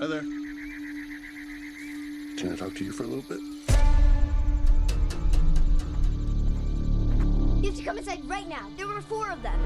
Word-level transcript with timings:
Hi 0.00 0.06
there. 0.06 0.22
Can 2.38 2.52
I 2.52 2.56
talk 2.56 2.74
to 2.76 2.84
you 2.86 2.90
for 2.90 3.02
a 3.02 3.06
little 3.06 3.22
bit? 3.28 3.38
You 7.62 7.68
have 7.68 7.76
to 7.76 7.82
come 7.84 7.98
inside 7.98 8.26
right 8.26 8.48
now. 8.48 8.66
There 8.78 8.86
were 8.86 9.02
four 9.02 9.30
of 9.30 9.42
them. 9.42 9.60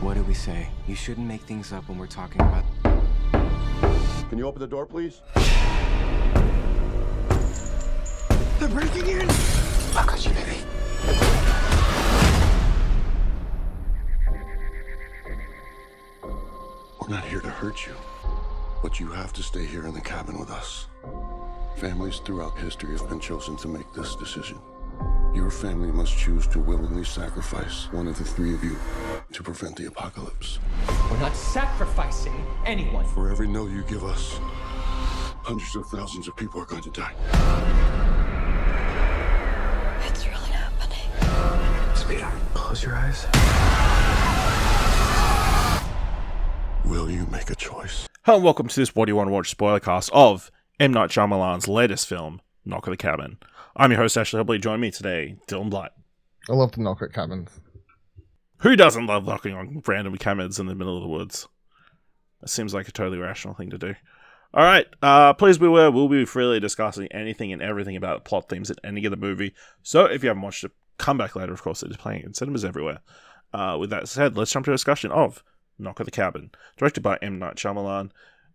What 0.00 0.14
do 0.14 0.24
we 0.24 0.34
say? 0.34 0.68
You 0.88 0.96
shouldn't 0.96 1.28
make 1.28 1.42
things 1.42 1.72
up 1.72 1.88
when 1.88 1.96
we're 1.96 2.08
talking 2.08 2.40
about. 2.40 2.64
Can 4.30 4.36
you 4.36 4.48
open 4.48 4.58
the 4.60 4.66
door, 4.66 4.84
please? 4.84 5.20
They're 8.58 8.68
breaking 8.68 9.06
in! 9.06 9.30
I 9.30 10.04
got 10.08 10.26
you, 10.26 10.32
baby. 10.32 10.56
We're 17.00 17.08
not 17.08 17.24
here 17.26 17.40
to 17.40 17.50
hurt 17.50 17.86
you, 17.86 17.94
but 18.92 19.00
you 19.00 19.10
have 19.10 19.32
to 19.32 19.42
stay 19.42 19.64
here 19.64 19.86
in 19.86 19.94
the 19.94 20.00
cabin 20.02 20.38
with 20.38 20.50
us. 20.50 20.86
Families 21.76 22.18
throughout 22.18 22.58
history 22.58 22.94
have 22.94 23.08
been 23.08 23.20
chosen 23.20 23.56
to 23.56 23.66
make 23.66 23.90
this 23.94 24.14
decision. 24.14 24.58
Your 25.32 25.50
family 25.50 25.90
must 25.90 26.14
choose 26.18 26.46
to 26.48 26.60
willingly 26.60 27.02
sacrifice 27.02 27.90
one 27.90 28.06
of 28.06 28.18
the 28.18 28.24
three 28.24 28.52
of 28.52 28.62
you 28.62 28.76
to 29.32 29.42
prevent 29.42 29.76
the 29.76 29.86
apocalypse. 29.86 30.58
We're 31.10 31.20
not 31.20 31.34
sacrificing 31.34 32.34
anyone. 32.66 33.06
For 33.06 33.30
every 33.30 33.48
no 33.48 33.66
you 33.66 33.82
give 33.84 34.04
us, 34.04 34.38
hundreds 35.40 35.74
of 35.74 35.86
thousands 35.86 36.28
of 36.28 36.36
people 36.36 36.60
are 36.60 36.66
going 36.66 36.82
to 36.82 36.90
die. 36.90 37.14
It's 40.06 40.26
really 40.26 40.52
happening. 40.52 41.96
Sweetheart, 41.96 42.34
close 42.52 42.82
your 42.82 42.94
eyes. 42.94 43.24
Will 46.84 47.10
you 47.10 47.26
make 47.30 47.48
a 47.48 47.54
choice? 47.54 48.06
Hello 48.24 48.36
and 48.36 48.44
welcome 48.44 48.68
to 48.68 48.78
this 48.78 48.94
What 48.94 49.06
Do 49.06 49.10
You 49.10 49.16
Want 49.16 49.30
to 49.30 49.32
Watch 49.32 49.50
spoiler 49.50 49.80
cast 49.80 50.08
of 50.12 50.52
M. 50.78 50.92
Night 50.92 51.10
Shyamalan's 51.10 51.66
latest 51.66 52.06
film, 52.06 52.40
Knock 52.64 52.86
at 52.86 52.92
the 52.92 52.96
Cabin. 52.96 53.36
I'm 53.74 53.90
your 53.90 54.00
host, 54.00 54.16
Ashley 54.16 54.38
Hobley. 54.38 54.60
Join 54.60 54.78
me 54.78 54.92
today, 54.92 55.38
Dylan 55.48 55.70
Blight. 55.70 55.90
I 56.48 56.52
love 56.52 56.70
the 56.70 56.82
knock 56.82 57.02
at 57.02 57.12
cabins. 57.12 57.50
Who 58.58 58.76
doesn't 58.76 59.06
love 59.06 59.26
knocking 59.26 59.54
on 59.54 59.82
random 59.84 60.16
cabins 60.18 60.60
in 60.60 60.66
the 60.66 60.76
middle 60.76 60.96
of 60.96 61.02
the 61.02 61.08
woods? 61.08 61.48
That 62.40 62.48
seems 62.48 62.72
like 62.72 62.86
a 62.86 62.92
totally 62.92 63.18
rational 63.18 63.54
thing 63.54 63.70
to 63.70 63.78
do. 63.78 63.96
All 64.54 64.62
right, 64.62 64.86
uh, 65.02 65.32
please 65.32 65.58
be 65.58 65.66
aware 65.66 65.90
we'll 65.90 66.08
be 66.08 66.24
freely 66.24 66.60
discussing 66.60 67.08
anything 67.10 67.52
and 67.52 67.60
everything 67.60 67.96
about 67.96 68.24
plot 68.24 68.48
themes 68.48 68.70
in 68.70 68.76
any 68.84 69.04
of 69.04 69.10
the 69.10 69.16
movie. 69.16 69.52
So 69.82 70.04
if 70.04 70.22
you 70.22 70.28
haven't 70.28 70.44
watched 70.44 70.62
it, 70.62 70.70
come 70.96 71.18
back 71.18 71.34
later. 71.34 71.52
Of 71.52 71.62
course, 71.62 71.82
it 71.82 71.90
is 71.90 71.96
playing 71.96 72.22
in 72.22 72.34
cinemas 72.34 72.64
everywhere. 72.64 73.00
Uh, 73.52 73.78
with 73.80 73.90
that 73.90 74.08
said, 74.08 74.36
let's 74.36 74.52
jump 74.52 74.66
to 74.66 74.70
a 74.70 74.74
discussion 74.74 75.10
of 75.10 75.42
Knock 75.82 76.00
at 76.00 76.06
the 76.06 76.12
Cabin, 76.12 76.50
directed 76.76 77.02
by 77.02 77.18
M. 77.20 77.38
Night 77.38 77.56
Shyamalan, 77.56 78.10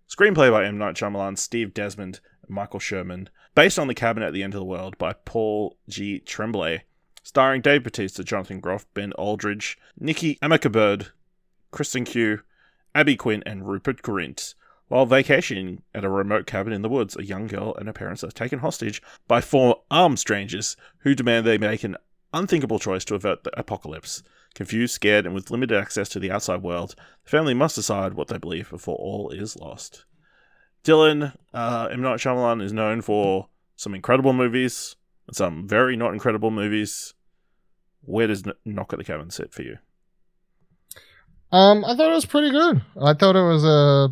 screenplay 0.10 0.52
by 0.52 0.66
M. 0.66 0.78
Night 0.78 0.96
Shyamalan, 0.96 1.38
Steve 1.38 1.74
Desmond, 1.74 2.20
Michael 2.48 2.80
Sherman, 2.80 3.30
based 3.56 3.78
on 3.78 3.88
The 3.88 3.94
Cabin 3.94 4.24
at 4.24 4.34
the 4.34 4.44
End 4.44 4.54
of 4.54 4.60
the 4.60 4.66
World 4.66 4.98
by 4.98 5.14
Paul 5.14 5.78
G. 5.90 6.20
Tremblay, 6.20 6.84
starring 7.24 7.62
Dave 7.62 7.84
Bautista, 7.84 8.24
Jonathan 8.24 8.60
Groff, 8.60 8.86
Ben 8.94 9.12
Aldridge, 9.14 9.78
Nikki 10.00 10.36
Amuka-Bird, 10.42 11.08
Kristen 11.72 12.06
Cui, 12.06 12.38
Abby 12.96 13.16
Quinn, 13.16 13.44
and 13.46 13.68
Rupert 13.68 14.02
Grint. 14.02 14.56
While 14.88 15.06
vacationing 15.06 15.84
at 15.94 16.06
a 16.06 16.10
remote 16.10 16.48
cabin 16.48 16.72
in 16.72 16.82
the 16.82 16.90
woods, 16.90 17.18
a 17.18 17.26
young 17.26 17.48
girl 17.48 17.76
and 17.76 17.88
her 17.88 17.94
parents 17.94 18.24
are 18.24 18.32
taken 18.32 18.60
hostage 18.60 19.02
by 19.28 19.42
four 19.42 19.82
armed 19.92 20.20
strangers 20.20 20.78
who 21.00 21.14
demand 21.14 21.46
they 21.46 21.58
make 21.58 21.84
an 21.84 21.98
unthinkable 22.34 22.80
choice 22.80 23.04
to 23.06 23.16
avert 23.16 23.44
the 23.44 23.60
apocalypse. 23.60 24.24
Confused, 24.58 24.96
scared, 24.96 25.28
and 25.28 25.36
with 25.36 25.52
limited 25.52 25.78
access 25.78 26.10
to 26.10 26.20
the 26.20 26.32
outside 26.32 26.64
world, 26.64 26.96
the 27.24 27.30
family 27.30 27.54
must 27.54 27.76
decide 27.76 28.16
what 28.16 28.28
they 28.28 28.40
believe 28.40 28.72
before 28.72 28.96
all 28.96 29.30
is 29.30 29.56
lost. 29.56 30.06
Dylan, 30.84 31.38
uh, 31.54 31.90
M. 31.92 32.02
Night 32.02 32.18
Shyamalan 32.18 32.64
is 32.64 32.74
known 32.74 33.02
for 33.02 33.50
some 33.76 33.94
incredible 33.94 34.34
movies 34.34 34.96
and 35.28 35.36
some 35.36 35.68
very 35.68 35.96
not 35.96 36.12
incredible 36.12 36.50
movies. 36.50 37.14
Where 38.02 38.26
does 38.26 38.46
Knock 38.66 38.94
at 38.94 38.98
the 38.98 39.06
Cabin 39.06 39.30
sit 39.30 39.54
for 39.54 39.62
you? 39.62 39.78
Um, 41.52 41.86
I 41.86 41.96
thought 41.96 42.10
it 42.10 42.16
was 42.16 42.26
pretty 42.26 42.50
good. 42.50 42.82
I 43.00 43.14
thought 43.14 43.36
it 43.36 43.48
was 43.48 43.64
a 43.64 44.12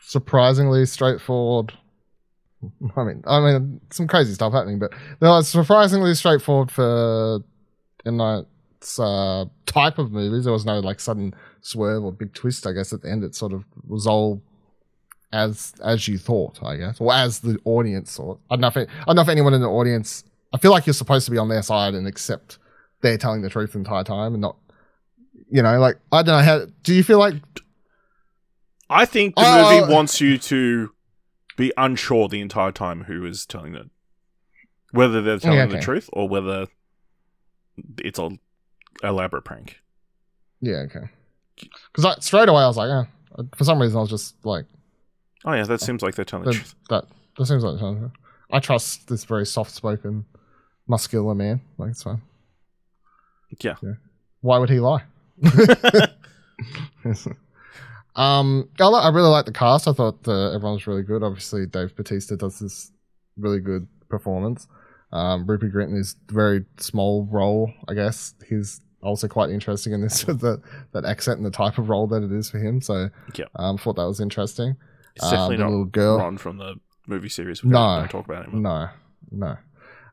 surprisingly 0.00 0.86
straightforward. 0.86 1.72
I 2.96 3.02
mean, 3.02 3.24
I 3.26 3.40
mean, 3.40 3.80
some 3.90 4.06
crazy 4.06 4.32
stuff 4.34 4.52
happening, 4.52 4.78
but 4.78 4.92
no, 5.20 5.38
it's 5.38 5.48
surprisingly 5.48 6.14
straightforward 6.14 6.70
for 6.70 7.40
in 8.04 8.16
Night's 8.84 8.98
uh, 8.98 9.46
type 9.66 9.98
of 9.98 10.12
movies. 10.12 10.44
There 10.44 10.52
was 10.52 10.66
no 10.66 10.78
like 10.80 11.00
sudden 11.00 11.34
swerve 11.62 12.04
or 12.04 12.12
big 12.12 12.34
twist. 12.34 12.66
I 12.66 12.72
guess 12.72 12.92
at 12.92 13.02
the 13.02 13.10
end, 13.10 13.24
it 13.24 13.34
sort 13.34 13.52
of 13.52 13.64
was 13.86 14.06
all 14.06 14.42
as 15.32 15.72
as 15.82 16.06
you 16.06 16.18
thought. 16.18 16.62
I 16.62 16.76
guess, 16.76 17.00
or 17.00 17.12
as 17.12 17.40
the 17.40 17.58
audience 17.64 18.16
thought. 18.16 18.40
I 18.50 18.56
don't 18.56 18.60
know 18.60 18.68
if 18.68 18.76
it, 18.76 18.88
I 19.00 19.04
don't 19.06 19.16
know 19.16 19.22
if 19.22 19.28
anyone 19.28 19.54
in 19.54 19.62
the 19.62 19.68
audience. 19.68 20.24
I 20.52 20.58
feel 20.58 20.70
like 20.70 20.86
you're 20.86 20.94
supposed 20.94 21.24
to 21.24 21.30
be 21.30 21.38
on 21.38 21.48
their 21.48 21.62
side 21.62 21.94
and 21.94 22.06
accept 22.06 22.58
they're 23.00 23.18
telling 23.18 23.42
the 23.42 23.50
truth 23.50 23.72
the 23.72 23.78
entire 23.78 24.04
time 24.04 24.34
and 24.34 24.40
not 24.40 24.56
you 25.50 25.62
know, 25.62 25.78
like 25.78 25.96
I 26.12 26.22
don't 26.22 26.38
know 26.38 26.44
how. 26.44 26.66
Do 26.82 26.94
you 26.94 27.02
feel 27.02 27.18
like 27.18 27.34
I 28.90 29.04
think 29.06 29.34
the 29.34 29.42
Oh, 29.44 29.62
movie 29.80 29.92
wants 29.92 30.20
you 30.20 30.38
to 30.38 30.90
be 31.56 31.72
unsure 31.76 32.28
the 32.28 32.40
entire 32.40 32.72
time 32.72 33.04
who 33.04 33.24
is 33.24 33.46
telling 33.46 33.74
it, 33.74 33.88
whether 34.90 35.22
they're 35.22 35.38
telling 35.38 35.58
Yeah, 35.58 35.66
the 35.66 35.80
truth 35.80 36.10
or 36.12 36.28
whether 36.28 36.66
it's 37.98 38.18
a 38.18 38.30
elaborate 39.02 39.44
prank. 39.44 39.80
yeah, 40.60 40.84
okay? 40.86 41.08
Because 41.56 42.04
like, 42.04 42.22
straight 42.22 42.48
away 42.48 42.62
I 42.62 42.66
was 42.66 42.76
like, 42.76 42.90
eh. 42.90 43.42
for 43.56 43.64
some 43.64 43.80
reason 43.80 43.98
I 43.98 44.00
was 44.00 44.10
just 44.10 44.44
like 44.44 44.66
Oh 45.44 45.52
yeah, 45.52 45.64
that 45.64 45.80
seems 45.80 46.02
like 46.02 46.14
they're 46.14 46.24
telling 46.24 46.46
the 46.46 46.52
truth. 46.54 46.74
That, 46.88 47.04
that 47.36 47.46
seems 47.46 47.62
like 47.62 47.78
the 47.78 48.10
I 48.50 48.60
trust 48.60 49.08
this 49.08 49.24
very 49.24 49.44
soft-spoken, 49.44 50.24
muscular 50.86 51.34
man. 51.34 51.60
Like 51.76 51.90
it's 51.90 52.02
fine. 52.02 52.22
Yeah. 53.60 53.74
Why 54.40 54.58
would 54.58 54.70
he 54.70 54.80
lie? 54.80 55.02
um, 58.16 58.68
I, 58.80 58.84
I 58.84 59.08
really 59.10 59.28
like 59.28 59.44
the 59.44 59.52
cast. 59.52 59.86
I 59.86 59.92
thought 59.92 60.26
uh, 60.26 60.48
everyone 60.48 60.74
was 60.74 60.86
really 60.86 61.02
good. 61.02 61.22
Obviously, 61.22 61.66
Dave 61.66 61.94
Bautista 61.94 62.36
does 62.36 62.58
this 62.58 62.90
really 63.36 63.60
good 63.60 63.86
performance. 64.08 64.66
Um, 65.12 65.46
Rupert 65.46 65.72
Grint 65.72 65.96
is 65.96 66.16
a 66.28 66.32
very 66.32 66.64
small 66.78 67.28
role, 67.30 67.72
I 67.86 67.94
guess. 67.94 68.34
He's 68.48 68.80
also 69.04 69.28
quite 69.28 69.50
interesting 69.50 69.92
in 69.92 70.00
this 70.00 70.26
with 70.26 70.40
the, 70.40 70.60
that 70.92 71.04
accent 71.04 71.36
and 71.38 71.46
the 71.46 71.50
type 71.50 71.78
of 71.78 71.88
role 71.88 72.06
that 72.08 72.22
it 72.22 72.32
is 72.32 72.50
for 72.50 72.58
him. 72.58 72.80
So, 72.80 73.08
Yeah. 73.34 73.44
um, 73.56 73.78
thought 73.78 73.96
that 73.96 74.06
was 74.06 74.20
interesting. 74.20 74.76
It's 75.16 75.30
definitely 75.30 75.54
Um, 75.56 75.58
the 75.60 75.64
not 75.64 75.70
little 75.70 75.84
girl. 75.86 76.18
Ron 76.18 76.38
from 76.38 76.58
the 76.58 76.74
movie 77.06 77.28
series. 77.28 77.62
We 77.62 77.70
No. 77.70 77.98
don't, 78.00 78.08
talk 78.10 78.26
about 78.26 78.46
him. 78.48 78.62
No, 78.62 78.88
no. 79.30 79.56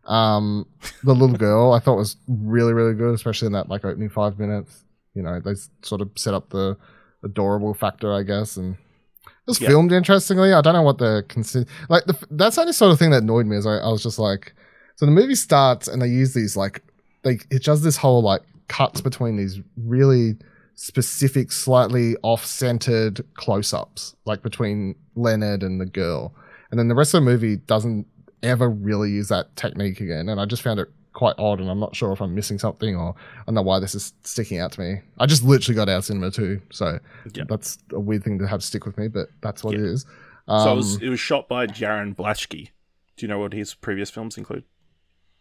Um, 0.06 0.66
the 1.04 1.14
little 1.14 1.38
girl 1.38 1.74
I 1.74 1.80
thought 1.80 1.96
was 1.98 2.18
really, 2.28 2.74
really 2.74 2.94
good, 2.96 3.14
especially 3.14 3.48
in 3.48 3.54
that 3.54 3.70
like 3.70 3.86
opening 3.86 4.10
five 4.10 4.40
minutes. 4.40 4.84
You 5.14 5.22
know, 5.24 5.40
they 5.40 5.54
sort 5.84 6.02
of 6.02 6.10
set 6.16 6.34
up 6.34 6.50
the 6.50 6.78
adorable 7.24 7.74
factor, 7.74 8.14
I 8.14 8.24
guess, 8.24 8.58
and 8.58 8.76
it 8.76 9.30
was 9.48 9.62
Yeah. 9.62 9.68
filmed 9.70 9.92
interestingly. 9.92 10.54
I 10.54 10.62
don't 10.62 10.74
know 10.74 10.82
what 10.82 10.98
the 10.98 11.24
consider 11.28 11.70
like. 11.90 12.06
The, 12.06 12.18
that's 12.32 12.56
the 12.56 12.62
only 12.62 12.74
sort 12.74 12.92
of 12.92 13.00
thing 13.00 13.12
that 13.12 13.24
annoyed 13.24 13.46
me. 13.46 13.58
Is 13.58 13.68
I, 13.68 13.78
I 13.78 13.90
was 13.90 14.02
just 14.04 14.18
like, 14.20 14.54
so 14.96 15.06
the 15.06 15.12
movie 15.12 15.36
starts 15.36 15.88
and 15.88 16.02
they 16.02 16.08
use 16.08 16.34
these 16.34 16.56
like 16.58 16.82
they 17.24 17.40
it 17.52 17.64
does 17.64 17.84
this 17.84 17.98
whole 17.98 18.24
like 18.24 18.42
cuts 18.72 19.02
between 19.02 19.36
these 19.36 19.60
really 19.76 20.38
specific, 20.76 21.52
slightly 21.52 22.16
off-centered 22.24 23.22
close-ups, 23.36 24.16
like 24.26 24.42
between 24.42 24.96
Leonard 25.16 25.62
and 25.64 25.80
the 25.82 25.86
girl, 25.86 26.34
and 26.70 26.80
then 26.80 26.88
the 26.88 26.96
rest 26.96 27.14
of 27.14 27.24
the 27.24 27.30
movie 27.30 27.58
doesn't 27.58 28.08
ever 28.44 28.70
really 28.70 29.12
use 29.12 29.28
that 29.28 29.54
technique 29.56 30.00
again. 30.02 30.30
And 30.30 30.40
I 30.40 30.46
just 30.46 30.62
found 30.62 30.80
it 30.80 30.88
quite 31.14 31.36
odd, 31.38 31.60
and 31.60 31.70
I'm 31.70 31.80
not 31.80 31.96
sure 31.96 32.14
if 32.14 32.22
I'm 32.22 32.34
missing 32.34 32.58
something 32.58 32.96
or 32.96 33.14
I 33.40 33.44
don't 33.46 33.56
know 33.56 33.62
why 33.62 33.80
this 33.80 33.94
is 33.94 34.14
sticking 34.24 34.60
out 34.60 34.72
to 34.74 34.80
me. 34.82 35.02
I 35.20 35.26
just 35.26 35.44
literally 35.44 35.76
got 35.76 35.90
out 35.90 35.98
of 35.98 36.06
cinema 36.06 36.32
too, 36.32 36.62
so 36.72 37.00
Yeah. 37.34 37.44
that's 37.50 37.78
a 37.92 38.00
weird 38.00 38.24
thing 38.24 38.40
to 38.40 38.48
have 38.48 38.64
stick 38.64 38.86
with 38.86 38.98
me, 38.98 39.10
but 39.10 39.28
that's 39.42 39.64
what 39.64 39.74
Yeah. 39.74 39.82
it 39.82 39.86
is. 39.86 40.06
So 40.48 40.54
Um, 40.54 40.70
it 40.70 40.76
was, 40.76 40.96
it 41.04 41.10
was 41.10 41.20
shot 41.20 41.48
by 41.50 41.68
Jarin 41.68 42.16
Blaschke. 42.16 42.70
Do 43.18 43.26
you 43.26 43.28
know 43.28 43.40
what 43.40 43.54
his 43.54 43.74
previous 43.76 44.10
films 44.10 44.38
include? 44.38 44.64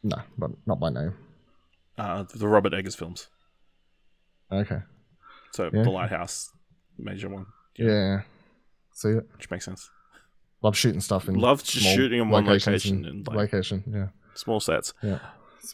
no, 0.03 0.17
but 0.37 0.51
not 0.67 0.81
by 0.81 0.91
name. 0.91 1.13
Uh, 1.99 2.25
the 2.35 2.49
Robert 2.49 2.73
Eggers 2.75 2.95
films. 2.95 3.29
Okay, 4.53 4.81
So 5.53 5.71
Yeah. 5.73 5.83
The 5.83 5.91
Lighthouse, 5.91 6.51
major 6.99 7.29
one, 7.29 7.47
yeah. 7.77 8.23
See 8.95 9.11
it. 9.11 9.29
which 9.37 9.51
makes 9.51 9.65
sense. 9.65 9.91
Love 10.63 10.77
shooting 10.77 11.01
stuff 11.01 11.29
in 11.29 11.37
love 11.37 11.63
just 11.63 11.87
shooting 11.87 12.21
in 12.21 12.29
one 12.31 12.45
location 12.47 13.05
and, 13.05 13.27
like- 13.27 13.37
location. 13.37 13.85
Yeah, 13.87 14.09
Small 14.35 14.61
sets. 14.61 14.93
yeah. 15.03 15.19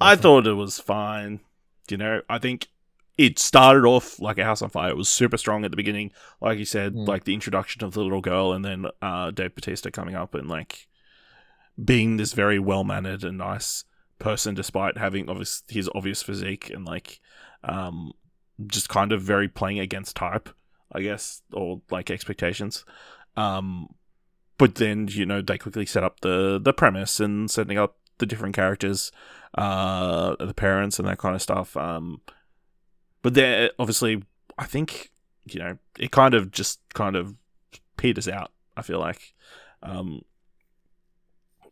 I 0.00 0.14
thought 0.16 0.46
it 0.46 0.52
was 0.52 0.78
fine. 0.78 1.40
You 1.88 1.96
know, 1.96 2.20
I 2.28 2.38
think 2.38 2.68
it 3.16 3.38
started 3.38 3.84
off 3.86 4.20
like 4.20 4.36
a 4.38 4.44
house 4.44 4.60
on 4.60 4.68
fire. 4.68 4.90
It 4.90 4.96
was 4.96 5.08
super 5.08 5.36
strong 5.38 5.64
at 5.64 5.70
the 5.70 5.76
beginning, 5.76 6.10
like 6.40 6.58
you 6.58 6.64
said, 6.66 6.92
Mm. 6.94 7.08
like 7.08 7.24
the 7.24 7.32
introduction 7.34 7.82
of 7.82 7.94
the 7.94 8.02
little 8.02 8.20
girl, 8.20 8.52
and 8.52 8.64
then 8.64 8.86
uh, 9.00 9.30
Dave 9.30 9.54
Bautista 9.54 9.90
coming 9.90 10.14
up 10.14 10.34
and 10.34 10.48
like 10.48 10.86
being 11.82 12.16
this 12.18 12.32
very 12.34 12.58
well 12.58 12.84
mannered 12.84 13.24
and 13.24 13.38
nice 13.38 13.84
person, 14.26 14.56
despite 14.56 14.98
having 14.98 15.30
obvious 15.30 15.62
his 15.68 15.88
obvious 15.94 16.20
physique 16.20 16.68
and 16.70 16.84
like 16.84 17.20
um, 17.62 18.12
just 18.66 18.88
kind 18.88 19.12
of 19.12 19.22
very 19.22 19.46
playing 19.46 19.78
against 19.78 20.16
type, 20.16 20.48
I 20.90 21.00
guess, 21.00 21.42
or 21.52 21.80
like 21.92 22.10
expectations. 22.10 22.84
Um, 23.36 23.94
but 24.58 24.74
then 24.74 25.06
you 25.08 25.26
know 25.26 25.42
they 25.42 25.58
quickly 25.58 25.86
set 25.86 26.02
up 26.02 26.20
the 26.20 26.58
the 26.60 26.72
premise 26.72 27.20
and 27.20 27.48
setting 27.48 27.78
up 27.78 27.98
the 28.18 28.26
different 28.26 28.56
characters, 28.56 29.12
uh, 29.56 30.34
the 30.40 30.54
parents 30.54 30.98
and 30.98 31.06
that 31.06 31.18
kind 31.18 31.36
of 31.36 31.42
stuff. 31.42 31.76
Um, 31.76 32.20
but 33.22 33.34
then 33.34 33.70
obviously, 33.78 34.24
I 34.58 34.64
think 34.64 35.12
you 35.44 35.60
know 35.60 35.78
it 36.00 36.10
kind 36.10 36.34
of 36.34 36.50
just 36.50 36.80
kind 36.94 37.14
of 37.14 37.36
peters 37.96 38.26
out. 38.26 38.50
I 38.76 38.82
feel 38.82 38.98
like, 38.98 39.34
um, 39.84 40.22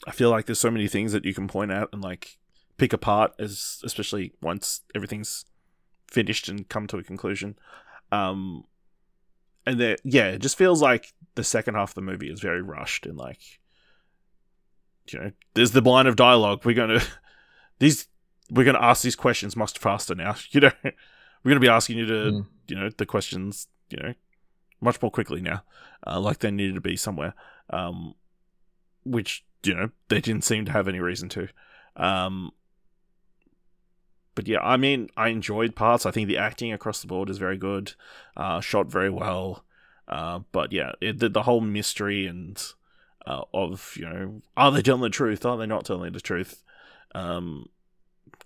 I 0.06 0.12
feel 0.12 0.30
like 0.30 0.46
there's 0.46 0.60
so 0.60 0.70
many 0.70 0.86
things 0.86 1.10
that 1.10 1.24
you 1.24 1.34
can 1.34 1.48
point 1.48 1.72
out 1.72 1.88
and 1.92 2.00
like 2.00 2.38
pick 2.76 2.92
apart 2.92 3.32
as 3.38 3.80
especially 3.84 4.32
once 4.42 4.80
everything's 4.94 5.44
finished 6.10 6.48
and 6.48 6.68
come 6.68 6.86
to 6.88 6.96
a 6.98 7.02
conclusion. 7.02 7.56
Um, 8.12 8.64
and 9.66 9.80
there, 9.80 9.96
yeah, 10.04 10.28
it 10.28 10.40
just 10.42 10.58
feels 10.58 10.82
like 10.82 11.12
the 11.36 11.44
second 11.44 11.74
half 11.74 11.90
of 11.90 11.94
the 11.94 12.02
movie 12.02 12.30
is 12.30 12.40
very 12.40 12.62
rushed 12.62 13.06
and 13.06 13.16
like, 13.16 13.40
you 15.10 15.18
know, 15.18 15.32
there's 15.54 15.72
the 15.72 15.80
line 15.80 16.06
of 16.06 16.16
dialogue. 16.16 16.64
We're 16.64 16.74
gonna 16.74 17.00
these 17.78 18.08
we're 18.50 18.64
gonna 18.64 18.80
ask 18.80 19.02
these 19.02 19.16
questions 19.16 19.56
much 19.56 19.78
faster 19.78 20.14
now. 20.14 20.36
You 20.50 20.60
know, 20.60 20.70
we're 20.82 21.50
gonna 21.50 21.60
be 21.60 21.68
asking 21.68 21.98
you 21.98 22.06
to 22.06 22.14
Mm. 22.14 22.46
you 22.68 22.76
know 22.76 22.88
the 22.90 23.06
questions 23.06 23.68
you 23.90 23.98
know 24.02 24.14
much 24.80 25.00
more 25.02 25.10
quickly 25.10 25.40
now, 25.40 25.62
uh, 26.06 26.20
like 26.20 26.38
they 26.38 26.50
needed 26.50 26.74
to 26.74 26.80
be 26.80 26.96
somewhere. 26.96 27.34
Um, 27.70 28.14
which 29.04 29.44
you 29.62 29.74
know 29.74 29.90
they 30.08 30.20
didn't 30.20 30.44
seem 30.44 30.64
to 30.66 30.72
have 30.72 30.88
any 30.88 31.00
reason 31.00 31.28
to. 31.30 31.48
Um, 31.96 32.50
but 34.34 34.48
yeah, 34.48 34.60
I 34.60 34.76
mean, 34.76 35.08
I 35.16 35.28
enjoyed 35.28 35.76
parts. 35.76 36.06
I 36.06 36.10
think 36.10 36.28
the 36.28 36.38
acting 36.38 36.72
across 36.72 37.00
the 37.00 37.06
board 37.06 37.30
is 37.30 37.38
very 37.38 37.56
good, 37.56 37.92
uh, 38.36 38.60
shot 38.60 38.86
very 38.86 39.10
well. 39.10 39.64
Uh, 40.08 40.40
but 40.52 40.72
yeah, 40.72 40.92
it, 41.00 41.18
the, 41.18 41.28
the 41.28 41.42
whole 41.42 41.60
mystery 41.60 42.26
and 42.26 42.62
uh, 43.26 43.42
of 43.52 43.94
you 43.96 44.04
know, 44.04 44.42
are 44.56 44.70
they 44.70 44.82
telling 44.82 45.02
the 45.02 45.10
truth? 45.10 45.44
Are 45.44 45.56
they 45.56 45.66
not 45.66 45.84
telling 45.84 46.12
the 46.12 46.20
truth? 46.20 46.62
Um, 47.14 47.68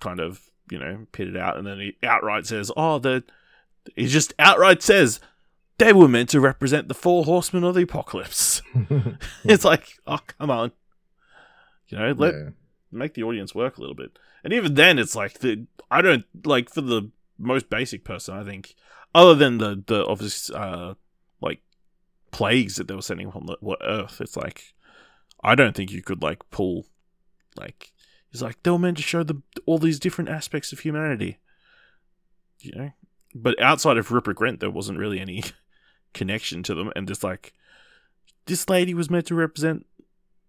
kind 0.00 0.20
of 0.20 0.50
you 0.70 0.78
know 0.78 1.06
pitted 1.12 1.36
out, 1.36 1.56
and 1.56 1.66
then 1.66 1.80
he 1.80 1.96
outright 2.02 2.46
says, 2.46 2.70
"Oh, 2.76 2.98
the," 2.98 3.24
he 3.96 4.06
just 4.06 4.34
outright 4.38 4.82
says 4.82 5.20
they 5.78 5.92
were 5.92 6.08
meant 6.08 6.28
to 6.30 6.40
represent 6.40 6.88
the 6.88 6.94
four 6.94 7.24
horsemen 7.24 7.64
of 7.64 7.74
the 7.74 7.82
apocalypse. 7.82 8.62
it's 9.44 9.64
like, 9.64 9.98
oh 10.06 10.20
come 10.38 10.50
on, 10.50 10.72
you 11.88 11.98
know, 11.98 12.12
let 12.12 12.34
yeah. 12.34 12.50
Make 12.90 13.14
the 13.14 13.22
audience 13.22 13.54
work 13.54 13.76
a 13.76 13.80
little 13.80 13.96
bit. 13.96 14.18
And 14.44 14.52
even 14.52 14.74
then, 14.74 14.98
it's 14.98 15.14
like 15.14 15.40
the 15.40 15.66
I 15.90 16.02
don't 16.02 16.24
like 16.44 16.70
for 16.70 16.80
the 16.80 17.10
most 17.38 17.70
basic 17.70 18.04
person. 18.04 18.36
I 18.36 18.44
think 18.44 18.74
other 19.14 19.34
than 19.34 19.58
the 19.58 19.82
the 19.86 20.06
obvious 20.06 20.50
uh 20.50 20.94
like 21.40 21.60
plagues 22.30 22.76
that 22.76 22.88
they 22.88 22.94
were 22.94 23.02
sending 23.02 23.28
on 23.28 23.46
the 23.46 23.76
Earth, 23.82 24.20
it's 24.20 24.36
like 24.36 24.74
I 25.42 25.54
don't 25.54 25.74
think 25.74 25.90
you 25.90 26.02
could 26.02 26.22
like 26.22 26.48
pull 26.50 26.86
like 27.56 27.92
it's 28.32 28.42
like 28.42 28.62
they 28.62 28.70
were 28.70 28.78
meant 28.78 28.98
to 28.98 29.02
show 29.02 29.22
the 29.22 29.40
all 29.66 29.78
these 29.78 29.98
different 29.98 30.30
aspects 30.30 30.72
of 30.72 30.80
humanity, 30.80 31.38
you 32.60 32.72
know. 32.74 32.90
But 33.34 33.60
outside 33.60 33.98
of 33.98 34.10
Rupert 34.10 34.36
Grint, 34.36 34.60
there 34.60 34.70
wasn't 34.70 34.98
really 34.98 35.20
any 35.20 35.42
connection 36.14 36.62
to 36.64 36.74
them, 36.74 36.92
and 36.94 37.08
just 37.08 37.24
like 37.24 37.52
this 38.46 38.68
lady 38.68 38.94
was 38.94 39.10
meant 39.10 39.26
to 39.26 39.34
represent 39.34 39.86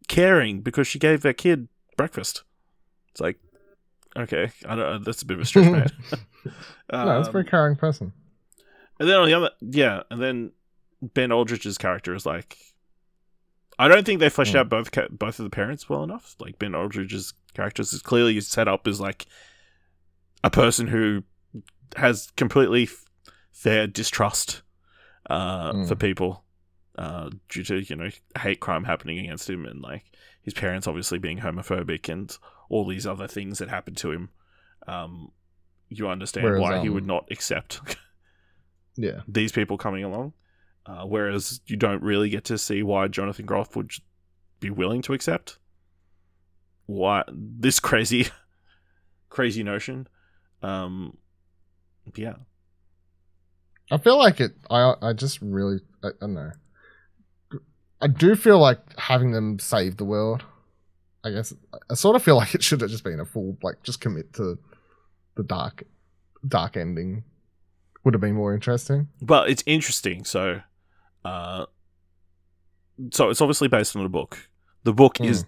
caring 0.07 0.61
because 0.61 0.87
she 0.87 0.99
gave 0.99 1.23
her 1.23 1.33
kid 1.33 1.67
breakfast. 1.99 2.43
It's 3.11 3.19
like, 3.21 3.37
okay, 4.17 4.51
I 4.67 4.75
don't. 4.75 5.03
That's 5.03 5.21
a 5.21 5.25
bit 5.25 5.35
of 5.37 5.41
a 5.41 5.45
stretch, 5.45 5.65
man. 5.69 5.87
no, 6.93 7.19
it's 7.19 7.27
a 7.27 7.31
very 7.31 7.43
Um, 7.43 7.49
caring 7.49 7.75
person. 7.75 8.13
and 8.99 9.09
then 9.09 9.17
on 9.17 9.27
the 9.27 9.33
other, 9.33 9.51
yeah, 9.61 10.03
and 10.09 10.21
then 10.21 10.51
Ben 11.01 11.31
Aldridge's 11.31 11.77
character 11.77 12.15
is 12.15 12.25
like, 12.25 12.57
I 13.77 13.87
don't 13.87 14.05
think 14.05 14.19
they 14.19 14.29
fleshed 14.29 14.53
Hmm. 14.53 14.59
out 14.59 14.69
both 14.69 14.91
ca- 14.91 15.07
both 15.11 15.39
of 15.39 15.43
the 15.43 15.49
parents 15.49 15.89
well 15.89 16.03
enough. 16.03 16.35
Like 16.39 16.57
Ben 16.59 16.73
Aldridge's 16.75 17.33
character 17.53 17.81
is 17.81 18.01
clearly 18.01 18.39
set 18.41 18.67
up 18.67 18.87
as 18.87 18.99
like 19.01 19.25
a 20.43 20.49
person 20.49 20.87
who 20.87 21.23
has 21.97 22.31
completely 22.37 22.83
f- 22.83 23.03
fair 23.51 23.87
distrust 23.87 24.61
uh, 25.29 25.73
Hmm. 25.73 25.85
for 25.85 25.95
people 25.95 26.43
uh, 26.97 27.29
due 27.49 27.63
to 27.63 27.79
you 27.81 27.95
know 27.95 28.09
hate 28.39 28.59
crime 28.59 28.83
happening 28.85 29.19
against 29.19 29.49
him 29.49 29.65
and 29.65 29.81
like 29.81 30.03
his 30.49 30.59
parents 30.59 30.87
obviously 30.87 31.19
being 31.19 31.37
homophobic 31.39 32.09
and 32.11 32.35
all 32.69 32.87
these 32.87 33.05
other 33.05 33.27
things 33.27 33.59
that 33.59 33.69
happened 33.69 33.97
to 33.97 34.11
him. 34.11 34.29
Um, 34.87 35.31
you 35.89 36.07
understand 36.09 36.45
Whereas, 36.45 36.61
why 36.61 36.79
he 36.81 36.87
um, 36.87 36.93
would 36.95 37.05
not 37.05 37.27
accept 37.29 37.79
Yeah. 38.97 39.21
these 39.27 39.51
people 39.51 39.77
coming 39.77 40.03
along. 40.03 40.33
Uh, 40.85 41.03
whereas 41.05 41.61
you 41.67 41.77
don't 41.77 42.01
really 42.01 42.29
get 42.29 42.45
to 42.45 42.57
see 42.57 42.81
why 42.81 43.07
Jonathan 43.07 43.45
Groff 43.45 43.75
would 43.75 43.91
be 44.59 44.71
willing 44.71 45.03
to 45.03 45.13
accept 45.13 45.59
why 46.87 47.23
this 47.31 47.79
crazy, 47.79 48.27
crazy 49.29 49.61
notion. 49.61 50.07
Um, 50.63 51.17
yeah, 52.15 52.33
I 53.91 53.97
feel 53.99 54.17
like 54.17 54.39
it. 54.39 54.53
I 54.71 54.95
I 55.01 55.13
just 55.13 55.39
really 55.41 55.79
I, 56.03 56.07
I 56.07 56.11
don't 56.21 56.33
know. 56.33 56.51
I 58.01 58.07
do 58.07 58.35
feel 58.35 58.59
like 58.59 58.79
having 58.97 59.31
them 59.31 59.59
save 59.59 59.97
the 59.97 60.05
world. 60.05 60.43
I 61.23 61.31
guess 61.31 61.53
I 61.89 61.95
sort 61.95 62.15
of 62.15 62.23
feel 62.23 62.37
like 62.37 62.55
it 62.55 62.63
should 62.63 62.81
have 62.81 62.89
just 62.89 63.03
been 63.03 63.19
a 63.19 63.25
full 63.25 63.57
like 63.61 63.83
just 63.83 63.99
commit 63.99 64.33
to 64.33 64.57
the 65.35 65.43
dark 65.43 65.83
dark 66.47 66.77
ending. 66.77 67.23
Would 68.05 68.13
have 68.13 68.21
been 68.21 68.35
more 68.35 68.53
interesting. 68.53 69.09
well, 69.21 69.43
it's 69.43 69.61
interesting. 69.65 70.23
So, 70.23 70.61
uh, 71.25 71.65
so 73.11 73.29
it's 73.29 73.41
obviously 73.41 73.67
based 73.67 73.95
on 73.95 74.03
the 74.03 74.09
book. 74.09 74.49
The 74.83 74.93
book 74.93 75.19
is 75.19 75.43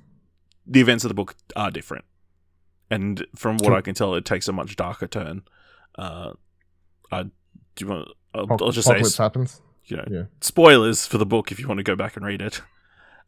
the 0.67 0.81
events 0.81 1.05
of 1.05 1.09
the 1.09 1.13
book 1.15 1.35
are 1.55 1.71
different, 1.71 2.03
and 2.89 3.25
from 3.37 3.55
what 3.57 3.71
I 3.71 3.79
can 3.79 3.95
tell, 3.95 4.13
it 4.15 4.25
takes 4.25 4.49
a 4.49 4.51
much 4.51 4.75
darker 4.75 5.07
turn. 5.07 5.43
Uh, 5.97 6.33
I 7.09 7.23
do 7.23 7.31
you 7.79 7.87
want? 7.87 8.09
I'll, 8.35 8.47
I'll 8.51 8.71
just 8.71 8.87
say 8.87 8.95
Apocalypse 8.95 9.17
happens. 9.17 9.61
You 9.85 9.97
know, 9.97 10.05
Yeah. 10.09 10.23
spoilers 10.41 11.05
for 11.05 11.17
the 11.17 11.25
book 11.25 11.51
if 11.51 11.59
you 11.59 11.67
want 11.67 11.79
to 11.79 11.83
go 11.83 11.95
back 11.95 12.15
and 12.15 12.25
read 12.25 12.41
it. 12.41 12.61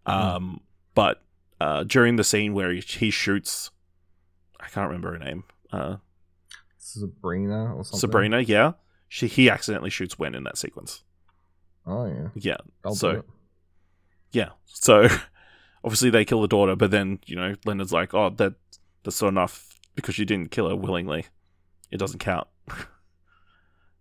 Um, 0.05 0.61
but 0.95 1.23
uh, 1.61 1.83
during 1.83 2.15
the 2.17 2.23
scene 2.23 2.53
where 2.53 2.71
he, 2.71 2.81
he 2.81 3.09
shoots, 3.09 3.71
I 4.59 4.67
can't 4.67 4.87
remember 4.87 5.13
her 5.13 5.19
name, 5.19 5.43
uh, 5.71 5.97
Sabrina 6.77 7.73
or 7.75 7.83
something. 7.83 7.99
Sabrina. 7.99 8.39
Yeah, 8.41 8.73
she 9.07 9.27
he 9.27 9.49
accidentally 9.49 9.89
shoots 9.89 10.19
Wen 10.19 10.35
in 10.35 10.43
that 10.43 10.57
sequence. 10.57 11.03
Oh 11.85 12.05
yeah. 12.05 12.27
Yeah, 12.35 12.57
I'll 12.85 12.95
so 12.95 13.23
yeah, 14.31 14.49
so 14.65 15.07
obviously 15.83 16.09
they 16.09 16.25
kill 16.25 16.41
the 16.41 16.47
daughter, 16.47 16.75
but 16.75 16.91
then 16.91 17.19
you 17.25 17.35
know 17.35 17.55
Leonard's 17.65 17.93
like, 17.93 18.13
oh, 18.13 18.29
that 18.31 18.53
that's 19.03 19.21
not 19.21 19.29
enough 19.29 19.69
because 19.95 20.17
you 20.19 20.25
didn't 20.25 20.51
kill 20.51 20.69
her 20.69 20.75
willingly. 20.75 21.25
It 21.91 21.97
doesn't 21.97 22.19
count. 22.19 22.47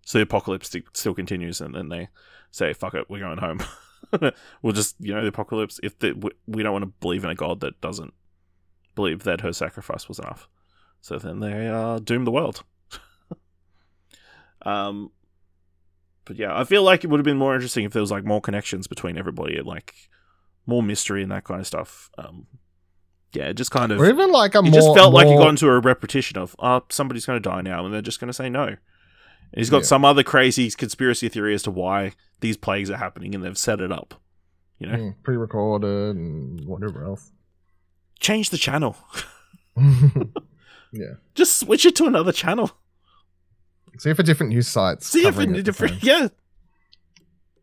so 0.04 0.18
the 0.18 0.22
apocalypse 0.22 0.74
still 0.94 1.14
continues, 1.14 1.60
and 1.60 1.74
then 1.74 1.88
they 1.88 2.08
say, 2.50 2.72
"Fuck 2.72 2.94
it, 2.94 3.08
we're 3.08 3.20
going 3.20 3.38
home." 3.38 3.60
we'll 4.62 4.72
just, 4.72 4.96
you 4.98 5.14
know, 5.14 5.22
the 5.22 5.28
apocalypse. 5.28 5.80
If 5.82 5.98
the, 5.98 6.12
we, 6.12 6.30
we 6.46 6.62
don't 6.62 6.72
want 6.72 6.82
to 6.84 6.92
believe 7.00 7.24
in 7.24 7.30
a 7.30 7.34
god 7.34 7.60
that 7.60 7.80
doesn't 7.80 8.12
believe 8.94 9.22
that 9.24 9.40
her 9.40 9.52
sacrifice 9.52 10.08
was 10.08 10.18
enough, 10.18 10.48
so 11.00 11.18
then 11.18 11.40
they 11.40 11.68
uh, 11.68 11.98
doom 11.98 12.24
the 12.24 12.30
world. 12.32 12.64
um, 14.66 15.10
but 16.24 16.36
yeah, 16.36 16.56
I 16.58 16.64
feel 16.64 16.82
like 16.82 17.04
it 17.04 17.08
would 17.08 17.18
have 17.20 17.24
been 17.24 17.38
more 17.38 17.54
interesting 17.54 17.84
if 17.84 17.92
there 17.92 18.02
was 18.02 18.10
like 18.10 18.24
more 18.24 18.40
connections 18.40 18.86
between 18.86 19.18
everybody, 19.18 19.60
like 19.60 19.94
more 20.66 20.82
mystery 20.82 21.22
and 21.22 21.32
that 21.32 21.44
kind 21.44 21.60
of 21.60 21.66
stuff. 21.66 22.10
Um, 22.18 22.46
yeah, 23.32 23.44
it 23.44 23.54
just 23.54 23.70
kind 23.70 23.90
of 23.92 24.00
Or 24.00 24.08
even 24.08 24.30
like 24.30 24.54
a 24.54 24.58
it 24.58 24.62
more. 24.62 24.72
just 24.72 24.94
felt 24.94 25.14
like 25.14 25.26
he 25.26 25.32
more- 25.32 25.42
got 25.44 25.48
into 25.50 25.68
a 25.68 25.80
repetition 25.80 26.38
of, 26.38 26.54
oh, 26.58 26.82
somebody's 26.90 27.26
going 27.26 27.42
to 27.42 27.48
die 27.48 27.62
now, 27.62 27.84
and 27.84 27.92
they're 27.94 28.02
just 28.02 28.20
going 28.20 28.28
to 28.28 28.34
say 28.34 28.48
no. 28.50 28.76
And 29.52 29.58
he's 29.60 29.70
got 29.70 29.78
Yeah. 29.78 29.86
some 29.86 30.04
other 30.04 30.22
crazy 30.22 30.70
conspiracy 30.70 31.28
theory 31.28 31.54
as 31.54 31.62
to 31.64 31.70
why 31.70 32.12
these 32.40 32.56
plagues 32.56 32.90
are 32.90 32.96
happening, 32.96 33.34
and 33.34 33.44
they've 33.44 33.58
set 33.58 33.80
it 33.80 33.92
up. 33.92 34.20
You 34.78 34.86
know, 34.88 34.96
Mm, 34.98 35.14
pre-recorded 35.22 36.16
and 36.16 36.64
whatever 36.66 37.04
else. 37.04 37.30
change 38.18 38.50
the 38.50 38.58
channel. 38.58 38.96
yeah. 40.92 41.14
Just 41.34 41.58
switch 41.60 41.86
it 41.86 41.96
to 41.96 42.04
another 42.06 42.32
channel. 42.32 42.70
See 43.98 44.10
if 44.10 44.18
a 44.18 44.22
different 44.22 44.50
news 44.52 44.68
sites. 44.68 45.06
See 45.06 45.26
if 45.26 45.38
it 45.38 45.62
different. 45.64 46.02
Yeah. 46.02 46.28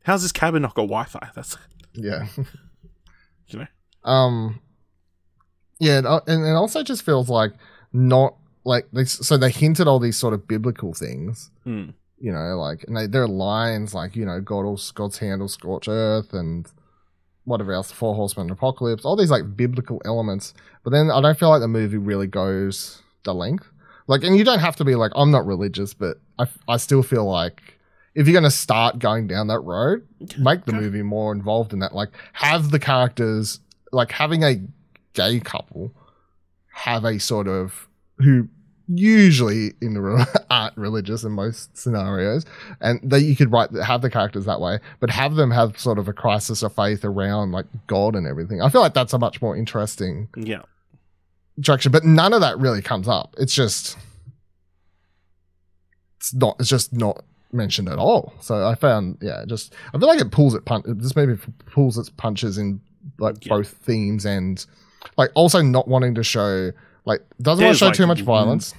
How's 0.04 0.22
this 0.22 0.32
cabin 0.32 0.62
not 0.62 0.76
got 0.76 0.84
Wi-Fi? 0.84 1.30
That's. 1.36 1.58
Yeah. 1.94 2.28
you 3.48 3.60
know. 4.06 4.10
Um, 4.10 4.62
yeah, 5.80 5.98
and, 5.98 6.08
uh, 6.08 6.22
and 6.28 6.46
it 6.46 6.52
also 6.54 6.84
just 6.84 7.04
feels 7.04 7.30
like 7.30 7.54
not 7.92 8.36
like 8.66 8.88
they, 8.94 9.06
so 9.06 9.38
they 9.38 9.50
hinted 9.52 9.88
all 9.88 10.00
these 10.00 10.18
sort 10.18 10.34
of 10.34 10.48
biblical 10.48 10.94
things, 10.94 11.50
Mm. 11.66 11.94
you 12.20 12.32
know, 12.32 12.58
like 12.60 12.84
and 12.88 12.96
they, 12.98 13.08
there 13.08 13.24
are 13.24 13.28
lines 13.28 13.94
like 13.94 14.16
you 14.16 14.26
know 14.26 14.42
God 14.42 14.66
will 14.66 14.80
God's 14.96 15.18
hand 15.18 15.42
will 15.42 15.48
scorch 15.48 15.88
earth 15.88 16.34
and 16.34 16.70
whatever 17.46 17.74
else, 17.74 17.92
four 17.92 18.14
horsemen 18.16 18.50
apocalypse, 18.52 19.06
all 19.06 19.16
these 19.16 19.32
like 19.32 19.56
biblical 19.58 20.02
elements. 20.06 20.54
But 20.84 20.92
then 20.92 21.10
I 21.10 21.20
don't 21.22 21.38
feel 21.40 21.50
like 21.50 21.62
the 21.62 21.68
movie 21.68 21.98
really 21.98 22.28
goes 22.28 23.02
the 23.24 23.34
length. 23.34 23.68
Like, 24.08 24.24
and 24.24 24.38
you 24.38 24.44
don't 24.44 24.60
have 24.60 24.76
to 24.78 24.86
be 24.86 24.96
like 24.96 25.12
I'm 25.16 25.32
not 25.32 25.46
religious, 25.46 25.94
but 25.94 26.18
I 26.38 26.46
I 26.68 26.78
still 26.78 27.02
feel 27.04 27.26
like 27.26 27.76
if 28.16 28.28
you're 28.28 28.34
going 28.34 28.44
to 28.44 28.52
start 28.52 29.00
going 29.00 29.28
down 29.28 29.48
that 29.48 29.60
road, 29.62 30.06
make 30.38 30.66
the 30.66 30.74
movie 30.74 31.04
more 31.04 31.32
involved 31.32 31.74
in 31.74 31.80
that. 31.80 31.94
Like, 31.96 32.10
have 32.34 32.72
the 32.72 32.80
characters, 32.80 33.60
like 33.92 34.12
having 34.12 34.44
a 34.44 34.62
gay 35.14 35.40
couple 35.40 35.92
have 36.74 37.04
a 37.06 37.20
sort 37.20 37.48
of 37.48 37.88
who 38.20 38.48
usually 38.92 39.74
in 39.82 39.94
the 39.94 40.02
re- 40.02 40.26
aren't 40.50 40.76
religious 40.78 41.24
in 41.24 41.32
most 41.32 41.78
scenarios, 41.78 42.46
and 42.82 43.00
that 43.04 43.22
you 43.22 43.36
could 43.36 43.52
write 43.52 43.72
have 43.84 44.02
the 44.02 44.10
characters 44.10 44.46
that 44.46 44.60
way, 44.60 44.80
but 45.00 45.10
have 45.10 45.36
them 45.36 45.52
have 45.52 45.80
sort 45.80 46.00
of 46.00 46.08
a 46.08 46.14
crisis 46.14 46.64
of 46.64 46.74
faith 46.74 47.06
around 47.06 47.52
like 47.52 47.66
God 47.88 48.16
and 48.16 48.26
everything. 48.26 48.62
I 48.62 48.70
feel 48.70 48.82
like 48.82 48.94
that's 48.94 49.14
a 49.14 49.20
much 49.20 49.42
more 49.42 49.56
interesting 49.56 50.28
Yeah. 50.36 50.64
direction, 51.60 51.92
but 51.92 52.04
none 52.04 52.34
of 52.34 52.42
that 52.42 52.58
really 52.58 52.82
comes 52.82 53.08
up. 53.08 53.36
It's 53.38 53.54
just 53.54 53.96
it's 56.18 56.34
not 56.34 56.56
it's 56.60 56.70
just 56.70 56.94
not 56.94 57.24
mentioned 57.52 57.90
at 57.90 57.98
all. 57.98 58.34
So 58.42 58.66
I 58.68 58.76
found 58.76 59.18
yeah, 59.22 59.44
just 59.48 59.74
I 59.94 59.98
feel 60.00 60.08
like 60.08 60.22
it 60.22 60.32
pulls 60.32 60.54
it 60.54 60.66
pun- 60.66 60.84
this 60.86 61.16
maybe 61.16 61.36
pulls 61.72 61.98
its 61.98 62.10
punches 62.10 62.58
in 62.58 62.82
like 63.18 63.46
Yeah. 63.46 63.50
both 63.56 63.70
themes 63.70 64.26
and 64.26 64.64
like 65.18 65.32
also 65.36 65.62
not 65.62 65.88
wanting 65.88 66.16
to 66.16 66.24
show 66.24 66.72
like 67.10 67.22
doesn't 67.42 67.64
want 67.66 67.76
to 67.76 67.80
show 67.80 67.86
like, 67.88 67.96
too 67.96 68.08
much 68.08 68.20
mm, 68.22 68.26
violence. 68.26 68.74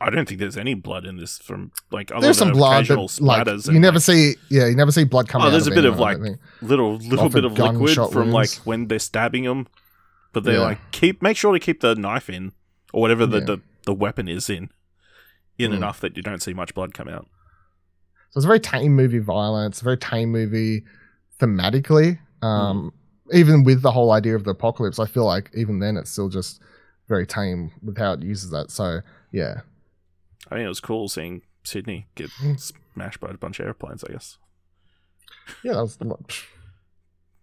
I 0.00 0.10
don't 0.10 0.26
think 0.28 0.40
there's 0.40 0.56
any 0.56 0.74
blood 0.74 1.04
in 1.04 1.16
this 1.16 1.38
from 1.38 1.70
like 1.92 2.10
other 2.10 2.22
There's 2.22 2.38
some 2.38 2.52
blood, 2.52 2.88
but 2.88 2.98
like 2.98 3.08
splatters 3.46 3.66
you 3.66 3.72
and, 3.72 3.82
never 3.82 3.96
like, 3.96 4.02
see 4.02 4.34
yeah, 4.48 4.66
you 4.66 4.74
never 4.74 4.90
see 4.90 5.04
blood 5.04 5.28
come 5.28 5.42
Oh, 5.42 5.46
out. 5.46 5.50
there's 5.50 5.66
a 5.66 5.70
bit 5.70 5.84
of 5.84 5.98
like 5.98 6.18
little 6.62 6.96
little 6.96 7.28
bit 7.28 7.44
of 7.44 7.58
liquid 7.58 7.98
from 8.12 8.32
like 8.32 8.50
when 8.64 8.88
they're 8.88 8.98
stabbing 8.98 9.44
him, 9.44 9.66
but 10.32 10.44
they 10.44 10.54
Yeah. 10.54 10.60
like 10.60 10.78
keep 10.90 11.22
make 11.22 11.36
sure 11.36 11.52
to 11.52 11.60
keep 11.60 11.80
the 11.80 11.94
knife 11.94 12.28
in 12.28 12.52
or 12.92 13.00
whatever 13.02 13.26
the 13.26 13.38
Yeah. 13.38 13.44
the, 13.44 13.58
the 13.86 13.94
weapon 13.94 14.26
is 14.28 14.48
in, 14.50 14.70
in 15.58 15.70
Mm. 15.70 15.76
enough 15.76 16.00
that 16.00 16.16
you 16.16 16.22
don't 16.22 16.42
see 16.42 16.54
much 16.54 16.74
blood 16.74 16.94
come 16.94 17.08
out. 17.08 17.26
So 18.30 18.38
it's 18.38 18.44
a 18.44 18.48
very 18.48 18.60
tame 18.60 18.94
movie 18.96 19.20
violence, 19.20 19.80
a 19.80 19.84
very 19.84 19.98
tame 19.98 20.30
movie 20.32 20.84
thematically. 21.40 22.18
Um, 22.42 22.92
Even 23.32 23.64
with 23.64 23.80
the 23.80 23.90
whole 23.90 24.10
idea 24.12 24.34
of 24.36 24.44
the 24.44 24.50
apocalypse, 24.50 24.98
I 24.98 25.06
feel 25.06 25.24
like 25.24 25.50
even 25.54 25.78
then 25.78 25.96
it's 25.96 26.10
still 26.10 26.28
just 26.28 26.60
very 27.08 27.26
tame 27.26 27.72
with 27.82 27.98
how 27.98 28.12
it 28.14 28.22
uses 28.22 28.50
that. 28.50 28.70
So 28.70 29.00
yeah, 29.32 29.60
I 30.50 30.56
mean 30.56 30.64
it 30.64 30.68
was 30.68 30.80
cool 30.80 31.08
seeing 31.08 31.42
Sydney 31.64 32.06
get 32.14 32.30
Mm. 32.42 32.58
smashed 32.94 33.20
by 33.20 33.30
a 33.30 33.34
bunch 33.34 33.58
of 33.60 33.66
airplanes. 33.66 34.04
I 34.04 34.12
guess 34.12 34.38
yeah, 35.62 35.72
that 35.74 35.82
was 35.82 35.98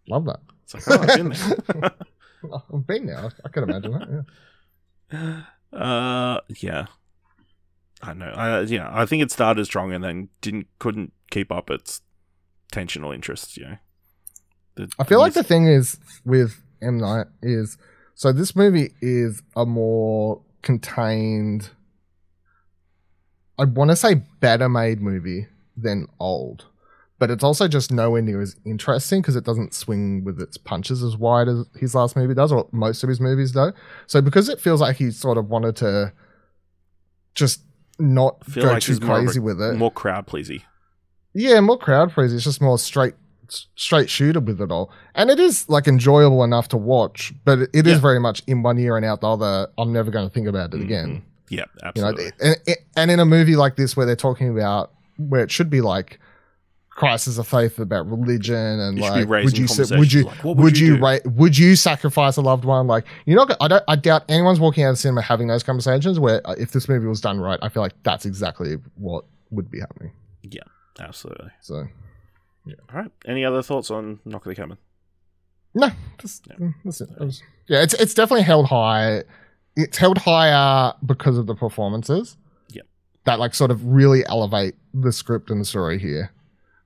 love 0.07 0.25
that. 0.25 0.39
it's 0.63 0.73
like 0.73 0.83
oh, 0.87 1.01
I've 1.03 1.17
been 1.17 1.29
there. 1.29 1.91
I've 2.73 2.87
been 2.87 3.05
there. 3.05 3.31
I 3.45 3.49
can 3.49 3.63
imagine 3.63 3.91
that. 3.91 4.25
Yeah. 5.11 5.41
Uh, 5.73 6.41
yeah. 6.59 6.87
I 8.01 8.13
know. 8.13 8.25
I 8.35 8.61
yeah. 8.61 8.89
I 8.91 9.05
think 9.05 9.23
it 9.23 9.31
started 9.31 9.63
strong 9.65 9.93
and 9.93 10.03
then 10.03 10.27
didn't 10.41 10.67
couldn't 10.79 11.13
keep 11.29 11.49
up 11.49 11.69
its 11.69 12.01
tensional 12.73 13.15
interest. 13.15 13.55
You 13.55 13.63
know. 13.65 13.77
The- 14.75 14.91
I 14.99 15.05
feel 15.05 15.19
like 15.19 15.31
the 15.33 15.43
thing 15.43 15.67
is 15.67 15.97
with 16.25 16.61
M 16.81 16.97
Night 16.97 17.27
is 17.41 17.77
so 18.15 18.31
this 18.31 18.55
movie 18.55 18.93
is 19.01 19.41
a 19.55 19.65
more 19.65 20.41
contained. 20.61 21.69
I 23.57 23.65
want 23.65 23.91
to 23.91 23.95
say 23.95 24.15
better 24.39 24.69
made 24.69 25.01
movie 25.01 25.47
than 25.77 26.07
old, 26.19 26.65
but 27.19 27.29
it's 27.29 27.43
also 27.43 27.67
just 27.67 27.91
nowhere 27.91 28.21
near 28.21 28.41
as 28.41 28.55
interesting 28.65 29.21
because 29.21 29.35
it 29.35 29.43
doesn't 29.43 29.73
swing 29.73 30.23
with 30.23 30.39
its 30.41 30.57
punches 30.57 31.03
as 31.03 31.17
wide 31.17 31.47
as 31.47 31.65
his 31.75 31.95
last 31.95 32.15
movie 32.15 32.33
does, 32.33 32.51
or 32.51 32.67
most 32.71 33.03
of 33.03 33.09
his 33.09 33.19
movies 33.19 33.51
do. 33.51 33.71
So 34.07 34.21
because 34.21 34.49
it 34.49 34.59
feels 34.59 34.81
like 34.81 34.97
he 34.97 35.11
sort 35.11 35.37
of 35.37 35.49
wanted 35.49 35.75
to 35.77 36.13
just 37.35 37.61
not 37.99 38.43
feel 38.45 38.63
go 38.63 38.73
like 38.73 38.83
too 38.83 38.99
crazy 38.99 39.39
with 39.39 39.61
it. 39.61 39.75
more 39.75 39.91
crowd 39.91 40.27
pleasy. 40.27 40.65
Yeah, 41.33 41.59
more 41.61 41.77
crowd 41.77 42.11
pleasing. 42.11 42.35
It's 42.35 42.45
just 42.45 42.61
more 42.61 42.77
straight 42.77 43.13
straight 43.75 44.09
shooter 44.09 44.39
with 44.39 44.61
it 44.61 44.71
all. 44.71 44.91
And 45.15 45.29
it 45.29 45.39
is 45.39 45.67
like 45.69 45.87
enjoyable 45.87 46.43
enough 46.43 46.67
to 46.69 46.77
watch, 46.77 47.33
but 47.45 47.59
it 47.59 47.87
is 47.87 47.93
Yeah. 47.93 47.99
very 47.99 48.19
much 48.19 48.41
in 48.47 48.63
one 48.63 48.77
ear 48.79 48.95
and 48.97 49.05
out 49.05 49.21
the 49.21 49.27
other. 49.29 49.67
I'm 49.77 49.91
never 49.93 50.09
going 50.11 50.27
to 50.27 50.33
think 50.33 50.47
about 50.47 50.73
it 50.73 50.81
again. 50.81 51.23
Yeah, 51.49 51.65
You 51.95 52.01
know, 52.01 52.07
absolutely. 52.09 52.31
and, 52.41 52.55
and 52.95 53.11
in 53.11 53.19
a 53.19 53.25
movie 53.25 53.55
like 53.57 53.75
this 53.75 53.97
where 53.97 54.05
they're 54.05 54.15
talking 54.15 54.49
about 54.49 54.91
where 55.17 55.41
it 55.43 55.51
should 55.51 55.69
be 55.69 55.81
like 55.81 56.19
crisis 56.89 57.37
of 57.37 57.47
faith 57.47 57.79
about 57.79 58.09
religion 58.09 58.55
and 58.55 58.97
You 58.97 59.03
like 59.03 59.27
would 59.45 59.57
you 59.57 59.67
sa- 59.67 59.97
would 59.97 60.11
you 60.13 60.23
like, 60.25 60.43
would, 60.43 60.57
would 60.57 60.77
you 60.77 60.95
you, 60.95 61.01
ra- 61.01 61.17
would 61.25 61.57
you 61.57 61.75
sacrifice 61.75 62.37
a 62.37 62.41
loved 62.41 62.63
one 62.65 62.85
like 62.85 63.05
you're 63.25 63.37
not 63.37 63.55
I 63.61 63.67
don't 63.69 63.83
I 63.87 63.95
doubt 63.95 64.23
anyone's 64.29 64.59
walking 64.59 64.83
out 64.83 64.89
of 64.89 64.93
the 64.95 65.01
cinema 65.01 65.21
having 65.21 65.47
those 65.47 65.63
conversations 65.63 66.19
where 66.19 66.41
uh, 66.45 66.53
if 66.57 66.71
this 66.71 66.87
movie 66.89 67.07
was 67.07 67.19
done 67.21 67.39
right 67.39 67.57
I 67.61 67.69
feel 67.69 67.81
like 67.81 67.93
that's 68.03 68.25
exactly 68.25 68.75
what 68.95 69.23
would 69.51 69.71
be 69.71 69.79
happening 69.79 70.11
yeah, 70.43 70.61
absolutely. 70.99 71.49
so 71.61 71.87
All 72.67 72.73
right. 73.01 73.11
Any 73.25 73.43
other 73.45 73.61
thoughts 73.61 73.89
on 73.91 74.19
Knock 74.25 74.45
of 74.45 74.49
the 74.49 74.55
Cabin? 74.55 74.77
No, 75.73 75.89
just, 76.17 76.47
mm, 76.49 76.73
that's 76.83 77.01
it. 77.01 77.09
That 77.17 77.25
was- 77.25 77.41
yeah, 77.67 77.81
it's 77.81 77.93
it's 77.93 78.13
definitely 78.13 78.43
held 78.43 78.65
high. 78.67 79.23
It's 79.77 79.97
held 79.97 80.17
higher 80.17 80.93
because 81.05 81.37
of 81.37 81.47
the 81.47 81.55
performances. 81.55 82.35
Yep. 82.69 82.85
That 83.23 83.39
like 83.39 83.53
sort 83.53 83.71
of 83.71 83.85
really 83.85 84.25
elevate 84.25 84.75
the 84.93 85.11
script 85.13 85.49
and 85.49 85.61
the 85.61 85.65
story 85.65 85.97
here. 85.97 86.31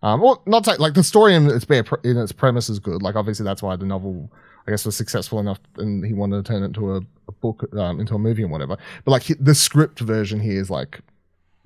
Um, 0.04 0.22
well, 0.22 0.44
not 0.46 0.64
to, 0.66 0.76
like 0.76 0.94
the 0.94 1.04
story 1.04 1.34
in 1.34 1.48
its 1.50 1.66
bare 1.66 1.84
pre- 1.84 1.98
in 2.10 2.18
its 2.18 2.32
premise 2.32 2.70
is 2.70 2.78
good. 2.78 3.02
Like 3.02 3.16
obviously 3.16 3.44
that's 3.44 3.64
why 3.64 3.76
the 3.76 3.86
novel, 3.88 4.32
I 4.68 4.72
guess, 4.72 4.86
was 4.86 4.96
successful 4.96 5.40
enough, 5.40 5.60
and 5.78 6.06
he 6.06 6.14
wanted 6.14 6.46
to 6.46 6.52
turn 6.54 6.62
it 6.62 6.68
into 6.68 6.92
a, 6.94 6.98
a 7.28 7.32
book, 7.32 7.68
um, 7.76 8.00
into 8.00 8.14
a 8.14 8.20
movie 8.20 8.44
and 8.44 8.52
whatever. 8.52 8.78
But 9.04 9.12
like 9.12 9.24
he- 9.24 9.34
the 9.40 9.56
script 9.56 10.00
version 10.02 10.40
here 10.40 10.62
is 10.62 10.70
like 10.70 11.00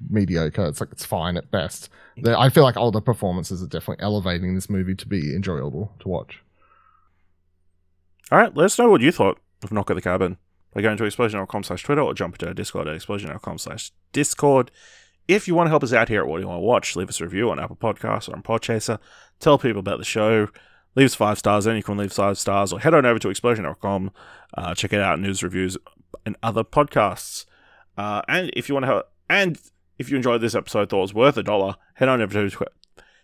mediocre. 0.09 0.65
It's 0.65 0.79
like 0.79 0.91
it's 0.91 1.05
fine 1.05 1.37
at 1.37 1.51
best. 1.51 1.89
I 2.25 2.49
feel 2.49 2.63
like 2.63 2.75
the 2.75 3.01
performances 3.01 3.63
are 3.63 3.67
definitely 3.67 4.03
elevating 4.03 4.55
this 4.55 4.69
movie 4.69 4.95
to 4.95 5.07
be 5.07 5.35
enjoyable 5.35 5.93
to 5.99 6.07
watch. 6.07 6.41
All 8.31 8.37
right. 8.37 8.55
Let 8.55 8.65
us 8.65 8.77
know 8.77 8.89
what 8.89 9.01
you 9.01 9.11
thought 9.11 9.39
of 9.63 9.71
Knock 9.71 9.89
at 9.89 9.95
the 9.95 10.01
Cabin 10.01 10.37
by 10.73 10.81
going 10.81 10.97
to 10.97 11.05
explosion.com 11.05 11.63
slash 11.63 11.83
Twitter 11.83 12.01
or 12.01 12.13
jump 12.13 12.37
to 12.39 12.47
our 12.47 12.53
Discord 12.53 12.87
at 12.87 12.95
explosion.com 12.95 13.57
slash 13.57 13.91
Discord. 14.13 14.71
If 15.27 15.47
you 15.47 15.55
want 15.55 15.67
to 15.67 15.71
help 15.71 15.83
us 15.83 15.93
out 15.93 16.09
here 16.09 16.21
at 16.21 16.27
What 16.27 16.37
Do 16.37 16.41
You 16.41 16.47
Want 16.47 16.59
to 16.59 16.65
Watch, 16.65 16.95
leave 16.95 17.09
us 17.09 17.21
a 17.21 17.23
review 17.23 17.49
on 17.51 17.59
Apple 17.59 17.75
Podcasts 17.75 18.27
or 18.29 18.35
on 18.35 18.41
Podchaser. 18.41 18.99
Tell 19.39 19.57
people 19.57 19.79
about 19.79 19.99
the 19.99 20.05
show. 20.05 20.47
Leave 20.95 21.05
us 21.05 21.15
five 21.15 21.37
stars. 21.37 21.65
Then 21.65 21.75
you 21.75 21.83
can 21.83 21.97
leave 21.97 22.11
five 22.11 22.37
stars 22.37 22.73
or 22.73 22.79
head 22.79 22.93
on 22.93 23.05
over 23.05 23.19
to 23.19 23.29
explosion.com. 23.29 24.11
Uh, 24.55 24.73
check 24.73 24.91
it 24.91 24.99
out, 24.99 25.19
news, 25.19 25.43
reviews, 25.43 25.77
and 26.25 26.35
other 26.41 26.63
podcasts. 26.63 27.45
Uh, 27.97 28.21
and 28.27 28.49
if 28.53 28.67
you 28.67 28.75
want 28.75 28.83
to 28.83 28.87
help, 28.87 29.11
and 29.29 29.59
if 29.99 30.09
you 30.09 30.15
enjoyed 30.17 30.41
this 30.41 30.55
episode, 30.55 30.89
thought 30.89 30.97
it 30.97 31.01
was 31.01 31.13
worth 31.13 31.37
a 31.37 31.43
dollar, 31.43 31.75
head 31.95 32.09
on 32.09 32.21
over 32.21 32.49
to 32.49 32.65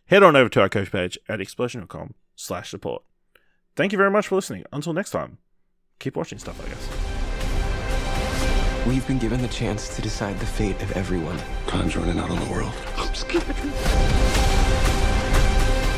head 0.08 0.22
on 0.22 0.36
over 0.36 0.50
to 0.50 0.62
our 0.62 0.70
coach 0.70 0.92
page 0.92 1.18
at 1.28 1.42
explosion.com 1.42 2.14
slash 2.36 2.70
support. 2.70 3.02
Thank 3.76 3.92
you 3.92 3.98
very 3.98 4.12
much 4.12 4.28
for 4.28 4.36
listening. 4.36 4.66
Until 4.72 4.94
next 4.94 5.10
time, 5.10 5.40
keep 6.00 6.16
watching 6.16 6.38
stuff, 6.38 6.62
I 6.64 6.68
guess. 6.70 6.88
We've 8.86 9.08
been 9.08 9.18
given 9.18 9.42
the 9.42 9.48
chance 9.48 9.96
to 9.96 10.02
decide 10.02 10.40
the 10.40 10.46
fate 10.46 10.80
of 10.84 10.92
everyone. 10.92 11.40
Time's 11.66 11.98
running 11.98 12.20
out 12.20 12.30
on 12.30 12.40
the 12.40 12.52
world. 12.52 12.74
I'm 12.98 13.16
scared. 13.16 13.44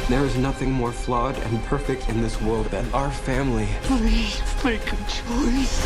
There 0.07 0.24
is 0.24 0.38
nothing 0.38 0.72
more 0.72 0.93
flawed 0.93 1.38
and 1.38 1.62
perfect 1.65 2.07
in 2.07 2.22
this 2.22 2.41
world 2.41 2.67
than 2.67 2.89
our 2.93 3.12
family. 3.12 3.67
Please 3.84 4.41
make 4.63 4.88
a 4.88 4.96
choice. 4.96 5.86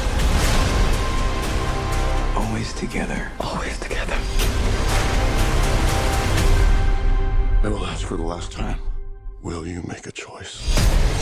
Always 2.35 2.71
together. 2.73 3.31
Always 3.39 3.79
together. 3.79 4.10
I 7.63 7.67
will 7.67 7.85
ask 7.85 8.07
for 8.07 8.17
the 8.17 8.23
last 8.23 8.51
time. 8.51 8.79
Will 9.43 9.67
you 9.67 9.83
make 9.83 10.07
a 10.07 10.11
choice? 10.11 11.20